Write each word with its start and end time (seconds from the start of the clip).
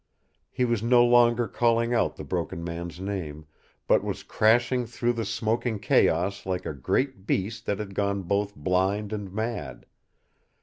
He 0.49 0.65
was 0.65 0.81
no 0.81 1.05
longer 1.05 1.47
calling 1.47 1.93
out 1.93 2.15
the 2.15 2.23
Broken 2.23 2.63
Man's 2.63 2.99
name, 2.99 3.45
but 3.85 4.03
was 4.03 4.23
crashing 4.23 4.87
through 4.87 5.13
the 5.13 5.25
smoking 5.25 5.77
chaos 5.77 6.43
like 6.43 6.65
a 6.65 6.73
great 6.73 7.27
beast 7.27 7.67
that 7.67 7.77
had 7.77 7.93
gone 7.93 8.23
both 8.23 8.55
blind 8.55 9.13
and 9.13 9.31
mad. 9.31 9.85